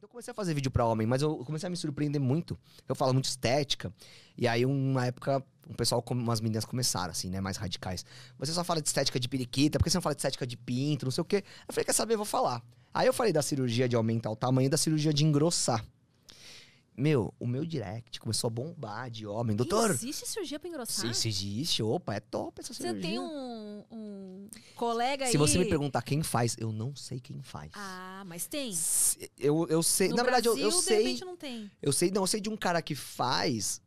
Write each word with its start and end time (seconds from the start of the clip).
Então 0.00 0.08
eu 0.08 0.12
comecei 0.12 0.30
a 0.32 0.34
fazer 0.34 0.54
vídeo 0.54 0.70
pra 0.70 0.86
homem, 0.86 1.06
mas 1.06 1.20
eu 1.20 1.36
comecei 1.44 1.66
a 1.66 1.70
me 1.70 1.76
surpreender 1.76 2.18
muito. 2.18 2.58
Eu 2.88 2.94
falo 2.94 3.12
muito 3.12 3.26
estética. 3.26 3.92
E 4.34 4.48
aí, 4.48 4.64
uma 4.64 5.04
época, 5.04 5.44
um 5.68 5.74
pessoal, 5.74 6.00
como 6.00 6.22
umas 6.22 6.40
meninas 6.40 6.64
começaram, 6.64 7.10
assim, 7.10 7.28
né, 7.28 7.38
mais 7.38 7.58
radicais. 7.58 8.02
Você 8.38 8.50
só 8.50 8.64
fala 8.64 8.80
de 8.80 8.88
estética 8.88 9.20
de 9.20 9.28
periquita, 9.28 9.78
por 9.78 9.84
que 9.84 9.90
você 9.90 9.98
não 9.98 10.02
fala 10.02 10.14
de 10.14 10.20
estética 10.20 10.46
de 10.46 10.56
pinto, 10.56 11.04
não 11.04 11.12
sei 11.12 11.20
o 11.20 11.24
quê? 11.26 11.44
Eu 11.68 11.74
falei, 11.74 11.84
quer 11.84 11.92
saber, 11.92 12.14
eu 12.14 12.16
vou 12.16 12.24
falar. 12.24 12.62
Aí 12.94 13.06
eu 13.06 13.12
falei 13.12 13.30
da 13.30 13.42
cirurgia 13.42 13.86
de 13.86 13.94
aumentar 13.94 14.30
o 14.30 14.36
tamanho 14.36 14.70
da 14.70 14.78
cirurgia 14.78 15.12
de 15.12 15.22
engrossar. 15.22 15.84
Meu, 16.96 17.34
o 17.38 17.46
meu 17.46 17.66
direct 17.66 18.18
começou 18.20 18.48
a 18.48 18.50
bombar 18.50 19.10
de 19.10 19.26
homem. 19.26 19.54
Doutor, 19.54 19.90
Existe 19.90 20.26
cirurgia 20.26 20.58
pra 20.58 20.68
engrossar? 20.70 21.10
isso 21.10 21.28
existe, 21.28 21.82
opa, 21.82 22.14
é 22.14 22.20
top 22.20 22.58
essa 22.60 22.72
Você 22.72 22.82
cirurgia. 22.82 23.02
tem 23.02 23.18
um, 23.18 23.49
colega 24.80 25.26
aí... 25.26 25.30
Se 25.30 25.36
você 25.36 25.58
me 25.58 25.66
perguntar 25.66 26.00
quem 26.02 26.22
faz, 26.22 26.56
eu 26.58 26.72
não 26.72 26.96
sei 26.96 27.20
quem 27.20 27.42
faz. 27.42 27.70
Ah, 27.74 28.22
mas 28.26 28.46
tem. 28.46 28.72
Se- 28.72 29.30
Eu, 29.38 29.66
eu 29.68 29.82
sei, 29.82 30.08
No 30.08 30.16
na 30.16 30.22
verdade, 30.22 30.48
eu- 30.48 30.54
Brasil, 30.54 30.70
eu, 30.70 30.78
de 30.78 30.84
sei. 30.84 30.96
repente 30.98 31.24
não 31.24 31.36
tem. 31.36 31.70
Eu 31.82 31.92
sei, 31.92 32.10
não, 32.10 32.22
eu 32.22 32.26
sei 32.26 32.40
de 32.40 32.48
um 32.48 32.56
cara 32.56 32.80
que 32.80 32.94
faz, 32.94 33.80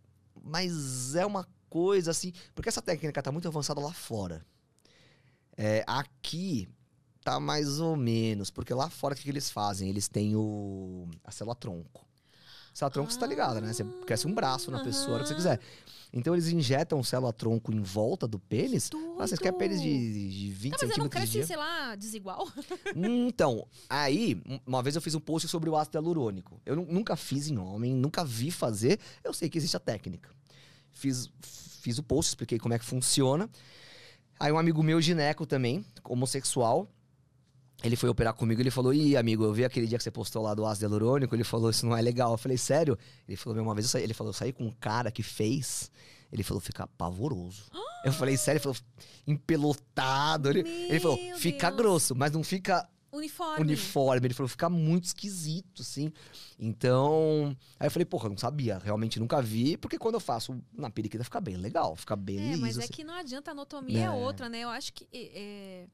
mas 0.44 1.16
é 1.16 1.26
uma 1.26 1.48
coisa 1.70 2.12
assim. 2.12 2.32
Porque 2.54 2.70
essa 2.70 2.82
técnica 2.82 3.24
tá 3.24 3.32
muito 3.32 3.48
avançada 3.48 3.82
lá 3.82 3.92
fora. 3.92 4.46
É, 5.58 5.84
aqui 5.88 6.68
tá 7.24 7.40
mais 7.40 7.80
ou 7.80 7.96
menos, 7.96 8.52
porque 8.52 8.74
lá 8.74 8.90
fora 8.90 9.14
o 9.14 9.18
que, 9.18 9.24
que 9.24 9.30
eles 9.30 9.50
fazem? 9.50 9.90
Eles 9.90 10.08
têm 10.08 10.36
o. 10.36 11.08
a 11.24 11.32
célula 11.32 11.56
tronco. 11.56 12.03
Célula 12.74 12.92
tronco, 12.92 13.12
você 13.14 13.20
tá 13.20 13.28
ligado, 13.28 13.62
né? 13.62 13.72
Você 13.72 13.84
cresce 14.06 14.26
um 14.28 14.34
braço 14.34 14.72
na 14.72 14.84
pessoa, 14.84 15.10
a 15.12 15.14
hora 15.16 15.24
que 15.24 15.30
você 15.30 15.36
quiser. 15.36 15.60
Então 16.12 16.34
eles 16.36 16.48
injetam 16.48 17.04
célula 17.04 17.34
tronco 17.34 17.72
em 17.74 17.82
volta 17.82 18.28
do 18.28 18.38
pênis. 18.40 18.90
Ah, 19.18 19.28
vocês 19.28 19.40
querem 19.40 19.58
pênis 19.58 19.82
de, 19.82 20.30
de 20.32 20.50
20 20.52 20.72
Não, 20.72 20.78
mas 20.78 20.82
não 20.82 20.88
centímetros 21.06 21.24
de 21.24 21.32
cresce, 21.38 21.48
sei 21.48 21.56
lá, 21.58 21.96
desigual? 21.96 22.48
Então, 22.96 23.68
aí, 23.90 24.40
um- 24.48 24.60
uma 24.66 24.84
vez 24.84 24.96
eu 24.96 25.02
fiz 25.02 25.16
um 25.16 25.20
post 25.20 25.48
sobre 25.48 25.70
o 25.70 25.76
ácido 25.76 25.98
hialurônico. 25.98 26.60
Eu 26.66 26.76
nu- 26.76 26.88
nunca 26.90 27.16
fiz 27.16 27.48
em 27.48 27.58
homem, 27.58 27.94
nunca 27.96 28.24
vi 28.24 28.52
fazer. 28.52 29.00
Eu 29.24 29.34
sei 29.34 29.50
que 29.50 29.58
existe 29.58 29.76
a 29.76 29.80
técnica. 29.80 30.30
Fiz, 30.92 31.30
fiz 31.42 31.98
o 31.98 32.04
post, 32.04 32.30
expliquei 32.30 32.60
como 32.60 32.74
é 32.76 32.80
que 32.80 32.86
funciona. 32.86 33.50
Aí 34.40 34.52
um 34.52 34.58
amigo 34.60 34.84
meu, 34.84 35.02
gineco 35.02 35.46
também, 35.48 35.84
homossexual, 36.04 36.88
ele 37.84 37.96
foi 37.96 38.10
operar 38.10 38.34
comigo, 38.34 38.62
ele 38.62 38.72
falou, 38.72 38.94
ih, 38.94 39.18
amigo, 39.18 39.44
eu 39.44 39.54
vi 39.54 39.66
aquele 39.66 39.86
dia 39.88 39.98
que 39.98 40.04
você 40.04 40.12
postou 40.12 40.42
lá 40.42 40.54
do 40.54 40.66
ácido 40.66 40.86
hialurônico, 40.86 41.36
ele 41.36 41.44
falou, 41.44 41.70
isso 41.70 41.86
não 41.86 41.96
é 41.96 42.02
legal. 42.02 42.32
Eu 42.32 42.38
falei, 42.38 42.58
sério? 42.58 42.98
Ele 43.28 43.36
falou, 43.36 43.62
uma 43.62 43.74
vez 43.76 43.86
eu 43.86 43.90
saí, 43.92 44.04
ele 44.04 44.14
falou, 44.14 44.30
eu 44.30 44.34
saí 44.34 44.54
com 44.54 44.66
um 44.66 44.72
cara 44.72 45.12
que 45.12 45.22
fez, 45.22 45.92
ele 46.32 46.44
falou, 46.44 46.62
fica 46.62 46.88
pavoroso. 46.88 47.64
eu 48.06 48.12
falei, 48.14 48.38
sério? 48.38 48.58
Ele 48.58 48.64
falou, 48.64 48.78
empelotado. 49.28 50.50
Ele, 50.50 50.62
ele 50.62 51.00
falou, 51.00 51.18
fica 51.38 51.70
Deus. 51.70 51.78
grosso, 51.82 52.16
mas 52.16 52.32
não 52.32 52.44
fica 52.44 52.88
Uniforme. 53.12 53.62
uniforme. 53.62 54.28
Ele 54.28 54.34
falou, 54.34 54.48
fica 54.50 54.70
muito 54.70 55.04
esquisito, 55.06 55.82
assim. 55.82 56.12
Então. 56.58 57.56
Aí 57.80 57.88
eu 57.88 57.92
falei, 57.92 58.06
porra, 58.06 58.26
eu 58.26 58.30
não 58.32 58.38
sabia, 58.38 58.80
realmente 58.80 59.20
nunca 59.20 59.42
vi, 59.42 59.78
porque 59.78 59.98
quando 60.00 60.16
eu 60.16 60.20
faço 60.20 60.60
na 60.74 60.90
periquita 60.90 61.24
fica 61.24 61.40
bem 61.42 61.58
legal, 61.58 61.96
fica 61.96 62.16
bem 62.16 62.40
É, 62.40 62.48
liso. 62.52 62.62
mas 62.62 62.78
é 62.78 62.84
assim. 62.84 62.94
que 62.94 63.04
não 63.04 63.14
adianta, 63.14 63.52
a 63.52 63.54
anatomia 63.54 64.00
é, 64.00 64.04
É. 64.06 64.10
outra, 64.12 64.50
né? 64.50 64.62
Eu 64.62 64.70
acho 64.70 64.94
que. 64.94 65.08
é, 65.14 65.86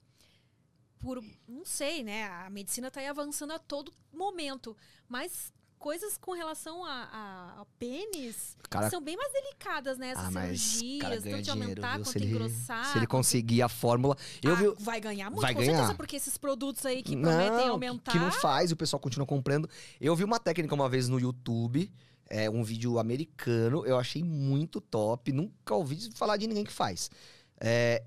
por. 0.99 1.23
Não 1.47 1.65
sei, 1.65 2.03
né? 2.03 2.25
A 2.27 2.49
medicina 2.49 2.91
tá 2.91 2.99
aí 2.99 3.07
avançando 3.07 3.51
a 3.53 3.59
todo 3.59 3.91
momento. 4.13 4.75
Mas 5.07 5.51
coisas 5.77 6.17
com 6.17 6.33
relação 6.33 6.83
a, 6.83 6.91
a- 6.91 7.53
ao 7.59 7.65
pênis 7.79 8.57
Cara- 8.69 8.89
são 8.89 9.01
bem 9.01 9.15
mais 9.15 9.31
delicadas, 9.31 9.97
né? 9.97 10.09
Essas 10.09 10.35
Ah, 10.35 10.41
cirurgias, 10.41 11.23
tanto 11.23 11.41
de 11.41 11.49
aumentar 11.49 11.95
viu? 11.95 11.99
quanto 12.05 12.11
Se 12.11 12.17
ele, 12.17 12.25
engrossar. 12.31 12.85
se 12.91 12.97
ele 12.97 13.07
conseguir 13.07 13.61
a 13.61 13.69
fórmula. 13.69 14.17
Eu 14.43 14.51
Ah, 14.53 14.55
vi. 14.55 14.75
Vai 14.83 14.99
ganhar 14.99 15.29
muito, 15.29 15.41
vai 15.41 15.53
com 15.53 15.61
ganhar. 15.61 15.73
certeza, 15.77 15.95
porque 15.95 16.17
esses 16.17 16.37
produtos 16.37 16.85
aí 16.85 17.01
que 17.01 17.15
prometem 17.15 17.49
Não, 17.51 17.63
que- 17.63 17.69
aumentar. 17.69 18.11
Que 18.11 18.19
não 18.19 18.29
faz 18.31 18.71
o 18.71 18.75
pessoal 18.75 18.99
continua 18.99 19.25
comprando. 19.25 19.69
Eu 20.01 20.13
vi 20.17 20.25
uma 20.25 20.37
técnica 20.39 20.75
uma 20.75 20.89
vez 20.89 21.07
no 21.07 21.17
YouTube, 21.17 21.89
é, 22.29 22.49
um 22.49 22.61
vídeo 22.61 22.99
americano, 22.99 23.85
eu 23.85 23.97
achei 23.97 24.21
muito 24.21 24.81
top. 24.81 25.31
Nunca 25.31 25.73
ouvi 25.75 26.11
falar 26.13 26.35
de 26.35 26.45
ninguém 26.45 26.65
que 26.65 26.73
faz. 26.73 27.09
É, 27.57 28.03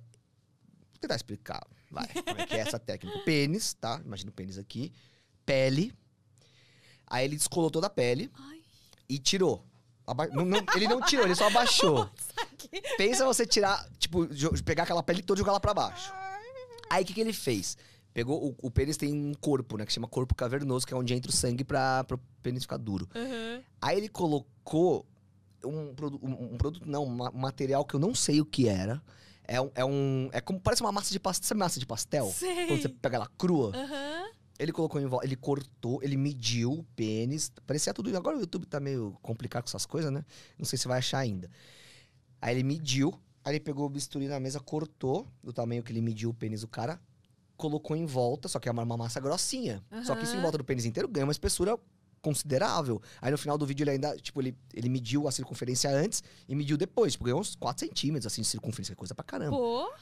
vou 0.91 0.99
tentar 1.01 1.17
explicar, 1.17 1.67
vai, 1.93 2.09
como 2.09 2.41
é 2.41 2.47
que 2.47 2.55
é 2.55 2.59
essa 2.61 2.79
técnica. 2.79 3.19
Pênis, 3.21 3.75
tá? 3.75 4.01
Imagina 4.05 4.31
o 4.31 4.35
pênis 4.35 4.59
aqui. 4.59 4.93
Pele. 5.47 5.93
Aí 7.07 7.25
ele 7.27 7.37
descolou 7.37 7.71
toda 7.71 7.87
a 7.87 7.91
pele 7.91 8.31
Ai, 8.35 8.61
e 9.09 9.19
tirou. 9.19 9.65
Aba- 10.07 10.27
não- 10.29 10.45
não- 10.45 10.65
ele 10.75 10.89
não 10.89 11.01
tirou, 11.01 11.25
ele 11.27 11.35
só 11.35 11.47
abaixou. 11.47 12.09
Pensa 12.97 13.25
você 13.25 13.47
tirar, 13.47 13.87
tipo, 13.99 14.27
pegar 14.65 14.85
aquela 14.85 15.03
pele 15.03 15.23
toda 15.23 15.39
e 15.39 15.41
jogar 15.41 15.53
ela 15.53 15.61
pra 15.61 15.75
baixo. 15.75 16.13
Aí 16.91 17.03
o 17.03 17.07
que, 17.07 17.15
que 17.15 17.21
ele 17.21 17.33
fez? 17.33 17.77
Pegou, 18.15 18.49
o, 18.51 18.67
o 18.67 18.71
pênis 18.71 18.97
tem 18.97 19.13
um 19.13 19.33
corpo, 19.35 19.77
né? 19.79 19.87
Que 19.87 19.93
chama 19.93 20.07
corpo 20.09 20.35
cavernoso, 20.35 20.87
que 20.87 20.93
é 20.93 20.97
onde 20.97 21.15
entra 21.15 21.31
o 21.31 21.35
sangue 21.35 21.65
pra, 21.65 22.05
pro 22.05 22.19
pênis 22.43 22.63
ficar 22.65 22.77
duro. 22.77 23.09
aham. 23.15 23.63
Aí 23.81 23.97
ele 23.99 24.09
colocou 24.09 25.07
um, 25.65 25.95
um, 26.23 26.53
um 26.55 26.59
produto, 26.59 26.87
não, 26.87 27.05
um 27.05 27.33
material 27.33 27.85
que 27.85 27.95
eu 27.95 28.01
não 28.01 28.15
sei 28.15 28.41
o 28.41 28.45
que 28.45 28.69
era. 28.69 29.03
É 29.45 29.61
um. 29.61 29.71
É, 29.75 29.85
um, 29.85 30.31
é 30.33 30.41
como 30.41 30.61
parece 30.61 30.83
uma 30.83 30.93
massa 30.93 31.11
de 31.11 31.21
pastel. 31.21 31.49
Sabe 31.49 31.59
massa 31.59 31.81
de 31.81 31.87
pastel? 31.87 32.27
Sei. 32.31 32.67
Quando 32.67 32.83
você 32.83 32.89
pega 32.89 33.17
ela 33.17 33.31
crua. 33.39 33.73
Aham. 33.75 34.31
Ele 34.59 34.71
colocou 34.71 35.01
em 35.01 35.07
volta, 35.07 35.27
ele 35.27 35.35
cortou, 35.35 36.01
ele 36.03 36.17
mediu 36.17 36.73
o 36.73 36.83
pênis. 36.95 37.51
Parecia 37.67 37.93
tudo. 37.93 38.15
Agora 38.17 38.37
o 38.37 38.41
YouTube 38.41 38.67
tá 38.67 38.79
meio 38.79 39.19
complicado 39.21 39.65
com 39.65 39.69
essas 39.69 39.87
coisas, 39.87 40.13
né? 40.13 40.25
Não 40.57 40.65
sei 40.65 40.79
se 40.79 40.87
vai 40.87 40.99
achar 40.99 41.19
ainda. 41.19 41.51
Aí 42.41 42.55
ele 42.55 42.63
mediu, 42.63 43.13
aí 43.45 43.53
ele 43.53 43.61
pegou 43.61 43.87
o 43.87 43.89
bisturi 43.89 44.29
na 44.29 44.39
mesa, 44.39 44.61
cortou 44.61 45.27
do 45.43 45.53
tamanho 45.53 45.83
que 45.83 45.91
ele 45.91 46.01
mediu 46.01 46.31
o 46.31 46.35
pênis 46.35 46.61
do 46.61 46.69
cara, 46.69 47.01
colocou 47.57 47.97
em 47.97 48.07
volta, 48.07 48.47
só 48.47 48.61
que 48.61 48.69
é 48.69 48.73
uma, 48.73 48.83
uma 48.83 48.97
massa 48.97 49.19
grossinha. 49.21 49.83
Só 50.05 50.15
que 50.15 50.25
isso 50.25 50.37
em 50.37 50.41
volta 50.41 50.59
do 50.59 50.65
pênis 50.65 50.85
inteiro 50.85 51.09
ganha 51.09 51.27
uma 51.27 51.33
espessura 51.33 51.77
considerável. 52.23 53.03
Aí 53.21 53.31
no 53.31 53.37
final 53.37 53.59
do 53.59 53.67
vídeo 53.67 53.83
ele 53.85 53.91
ainda, 53.91 54.17
tipo, 54.17 54.41
ele, 54.41 54.57
ele 54.73 54.89
mediu 54.89 55.29
a 55.29 55.33
circunferência 55.33 55.91
antes 55.91 56.23
e 56.49 56.55
mediu 56.55 56.77
depois. 56.79 57.13
Tipo, 57.13 57.25
ganhou 57.25 57.41
uns 57.41 57.55
4 57.57 57.87
centímetros, 57.87 58.33
assim, 58.33 58.41
de 58.43 58.49
circunferência, 58.49 58.95
coisa 58.97 59.15
pra 59.15 59.25
caramba. 59.25 59.57
Pô, 59.57 59.93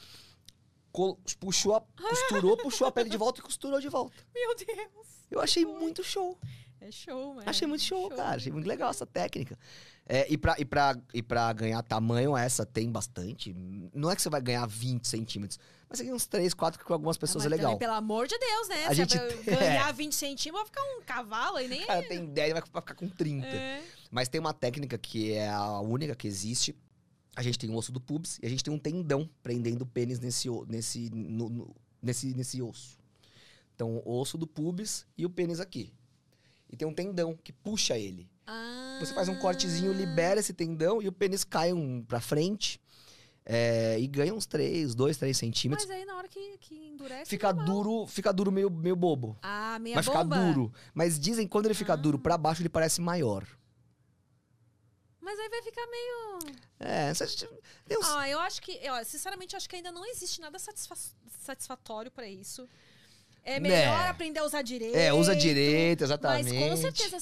Col- 0.91 1.17
puxou, 1.39 1.75
a, 1.75 1.81
costurou, 1.81 2.57
puxou 2.57 2.85
a 2.87 2.91
pele 2.91 3.09
de 3.09 3.17
volta 3.17 3.39
e 3.39 3.43
costurou 3.43 3.79
de 3.79 3.87
volta. 3.89 4.13
meu 4.35 4.55
Deus. 4.55 5.07
Eu 5.31 5.39
achei 5.39 5.65
muito 5.65 6.03
show. 6.03 6.37
É 6.81 6.91
show, 6.91 7.35
mano. 7.35 7.47
Achei 7.47 7.67
muito 7.67 7.83
show, 7.83 8.09
cara. 8.09 8.35
Achei 8.37 8.51
muito 8.51 8.67
legal 8.67 8.89
essa 8.89 9.05
técnica. 9.05 9.57
É, 10.07 10.25
e, 10.31 10.35
pra, 10.37 10.55
e, 10.57 10.65
pra, 10.65 10.97
e 11.13 11.21
pra 11.21 11.53
ganhar 11.53 11.81
tamanho, 11.83 12.35
essa 12.35 12.65
tem 12.65 12.91
bastante. 12.91 13.53
Não 13.93 14.09
é 14.09 14.15
que 14.15 14.21
você 14.21 14.29
vai 14.29 14.41
ganhar 14.41 14.65
20 14.65 15.07
centímetros, 15.07 15.59
mas 15.87 15.99
você 15.99 16.03
ganha 16.03 16.15
uns 16.15 16.25
3, 16.25 16.53
4, 16.55 16.79
que 16.79 16.85
com 16.85 16.93
algumas 16.93 17.17
pessoas 17.17 17.43
Ah, 17.43 17.47
é 17.47 17.49
legal. 17.51 17.65
também, 17.73 17.79
pelo 17.79 17.93
amor 17.93 18.27
de 18.27 18.35
Deus, 18.37 18.67
né? 18.67 18.85
A 18.85 18.89
Se 18.89 18.95
gente 18.95 19.17
tem- 19.19 19.43
ganhar 19.55 19.91
20 19.93 20.13
centímetros, 20.15 20.53
vai 20.53 20.65
ficar 20.65 20.81
um 20.97 21.01
cavalo 21.03 21.59
e 21.59 21.67
nem. 21.67 21.85
Cara 21.85 22.01
tem 22.07 22.25
10, 22.25 22.53
vai 22.53 22.61
ficar 22.63 22.95
com 22.95 23.07
30. 23.07 23.45
É. 23.47 23.83
Mas 24.09 24.27
tem 24.27 24.41
uma 24.41 24.53
técnica 24.53 24.97
que 24.97 25.33
é 25.33 25.49
a 25.49 25.79
única 25.81 26.15
que 26.15 26.27
existe. 26.27 26.75
A 27.35 27.43
gente 27.43 27.59
tem 27.59 27.69
o 27.69 27.75
osso 27.75 27.91
do 27.91 28.01
pubis 28.01 28.39
e 28.41 28.45
a 28.47 28.49
gente 28.49 28.63
tem 28.63 28.73
um 28.73 28.79
tendão 28.79 29.29
prendendo 29.43 29.83
o 29.83 29.85
pênis 29.85 30.19
nesse, 30.19 30.49
nesse, 30.67 31.09
no- 31.11 31.47
no- 31.47 31.75
nesse, 32.01 32.33
nesse 32.33 32.59
osso. 32.61 32.97
Então, 33.75 34.01
o 34.03 34.19
osso 34.19 34.35
do 34.37 34.47
pubis 34.47 35.05
e 35.17 35.25
o 35.25 35.29
pênis 35.29 35.59
aqui. 35.59 35.93
E 36.71 36.77
tem 36.77 36.87
um 36.87 36.93
tendão 36.93 37.35
que 37.43 37.51
puxa 37.51 37.97
ele. 37.97 38.29
Ah. 38.47 38.97
Você 39.01 39.13
faz 39.13 39.27
um 39.29 39.37
cortezinho, 39.39 39.91
libera 39.93 40.39
esse 40.39 40.53
tendão 40.53 41.01
e 41.01 41.07
o 41.07 41.11
pênis 41.11 41.43
cai 41.43 41.73
um 41.73 42.03
pra 42.03 42.19
frente. 42.21 42.79
é, 43.43 43.99
e 43.99 44.05
ganha 44.07 44.33
uns 44.35 44.45
3, 44.45 44.93
2, 44.93 45.17
3 45.17 45.35
centímetros. 45.35 45.87
Mas 45.87 45.97
aí 45.97 46.05
na 46.05 46.15
hora 46.15 46.27
que, 46.27 46.57
que 46.59 46.75
endurece. 46.89 47.25
Fica 47.27 47.51
duro, 47.51 48.05
fica 48.05 48.31
duro 48.31 48.51
meio, 48.51 48.69
meio 48.69 48.95
bobo. 48.95 49.35
Ah, 49.41 49.79
Vai 49.95 50.03
ficar 50.03 50.23
bomba. 50.23 50.37
duro. 50.45 50.71
Mas 50.93 51.19
dizem 51.19 51.47
que 51.47 51.51
quando 51.51 51.65
ele 51.65 51.73
fica 51.73 51.93
Ah. 51.93 51.95
duro 51.95 52.19
pra 52.19 52.37
baixo, 52.37 52.61
ele 52.61 52.69
parece 52.69 53.01
maior. 53.01 53.43
Mas 55.19 55.39
aí 55.39 55.49
vai 55.49 55.61
ficar 55.63 55.87
meio. 55.87 56.55
É, 56.79 57.11
uns- 57.11 58.07
Ah, 58.09 58.29
eu 58.29 58.39
acho 58.39 58.61
que. 58.61 58.73
Eu, 58.81 59.03
sinceramente, 59.05 59.53
eu 59.53 59.57
acho 59.57 59.69
que 59.69 59.75
ainda 59.75 59.91
não 59.91 60.05
existe 60.05 60.39
nada 60.41 60.57
satisfa- 60.59 60.95
satisfatório 61.41 62.11
pra 62.11 62.27
isso. 62.27 62.67
É 63.43 63.59
Né. 63.59 63.69
melhor 63.69 64.07
aprender 64.09 64.39
a 64.39 64.45
usar 64.45 64.61
direito. 64.61 64.95
É, 64.95 65.11
usa 65.13 65.35
direito, 65.35 66.01
Mas 66.01 66.09
exatamente. 66.09 66.53
com 66.59 66.77
certeza. 66.77 67.17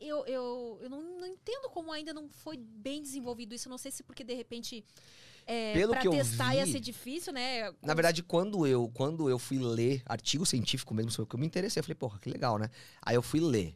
Eu, 0.00 0.24
eu, 0.26 0.78
eu 0.82 0.88
não, 0.90 1.02
não 1.20 1.26
entendo 1.26 1.68
como 1.70 1.92
ainda 1.92 2.12
não 2.12 2.28
foi 2.28 2.56
bem 2.56 3.02
desenvolvido 3.02 3.54
isso. 3.54 3.68
Eu 3.68 3.70
não 3.70 3.78
sei 3.78 3.90
se 3.92 4.02
porque, 4.02 4.24
de 4.24 4.34
repente, 4.34 4.82
é, 5.46 5.74
Pelo 5.74 5.92
pra 5.92 6.00
que 6.00 6.08
eu 6.08 6.12
testar 6.12 6.54
ia 6.54 6.64
vi- 6.64 6.72
ser 6.72 6.80
difícil, 6.80 7.32
né? 7.32 7.70
Na 7.82 7.92
verdade, 7.94 8.22
quando 8.22 8.66
eu, 8.66 8.90
quando 8.94 9.28
eu 9.28 9.38
fui 9.38 9.58
ler 9.58 10.02
artigo 10.06 10.46
científico 10.46 10.94
mesmo 10.94 11.10
sobre 11.10 11.24
o 11.24 11.26
que 11.28 11.34
eu 11.36 11.40
me 11.40 11.46
interessei, 11.46 11.80
eu 11.80 11.84
falei, 11.84 11.94
porra, 11.96 12.18
que 12.18 12.30
legal, 12.30 12.58
né? 12.58 12.70
Aí 13.02 13.14
eu 13.14 13.22
fui 13.22 13.40
ler. 13.40 13.74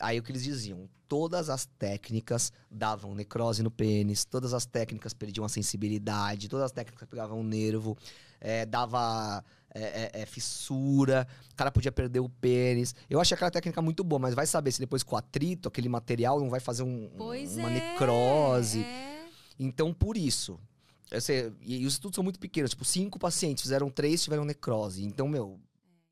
Aí 0.00 0.18
o 0.18 0.22
que 0.22 0.32
eles 0.32 0.42
diziam? 0.42 0.88
Todas 1.08 1.50
as 1.50 1.66
técnicas 1.78 2.52
davam 2.70 3.14
necrose 3.14 3.62
no 3.62 3.70
pênis, 3.70 4.24
todas 4.24 4.54
as 4.54 4.64
técnicas 4.64 5.12
perdiam 5.12 5.44
a 5.44 5.48
sensibilidade, 5.48 6.48
todas 6.48 6.64
as 6.66 6.72
técnicas 6.72 7.06
pegavam 7.08 7.40
o 7.40 7.44
nervo, 7.44 7.96
é, 8.40 8.64
dava 8.64 9.44
é, 9.74 10.10
é, 10.14 10.22
é, 10.22 10.26
fissura, 10.26 11.26
o 11.52 11.54
cara 11.54 11.70
podia 11.70 11.92
perder 11.92 12.20
o 12.20 12.28
pênis. 12.28 12.94
Eu 13.10 13.20
achei 13.20 13.34
aquela 13.34 13.50
técnica 13.50 13.82
muito 13.82 14.02
boa, 14.02 14.18
mas 14.18 14.34
vai 14.34 14.46
saber 14.46 14.72
se 14.72 14.80
depois 14.80 15.02
com 15.02 15.14
o 15.14 15.18
atrito, 15.18 15.68
aquele 15.68 15.88
material 15.88 16.40
não 16.40 16.48
vai 16.48 16.60
fazer 16.60 16.82
um- 16.82 17.10
uma 17.58 17.70
é, 17.70 17.74
necrose. 17.92 18.80
é. 18.82 19.26
Então, 19.58 19.92
por 19.92 20.16
isso. 20.16 20.58
sei, 21.20 21.52
e, 21.60 21.82
e 21.82 21.86
os 21.86 21.92
estudos 21.92 22.14
são 22.16 22.24
muito 22.24 22.40
pequenos. 22.40 22.70
Tipo, 22.70 22.84
cinco 22.86 23.18
pacientes 23.18 23.62
fizeram 23.62 23.90
três, 23.90 24.22
tiveram 24.22 24.44
necrose. 24.46 25.04
Então, 25.04 25.28
meu, 25.28 25.60